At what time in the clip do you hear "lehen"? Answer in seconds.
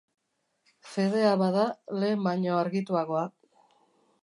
2.05-2.25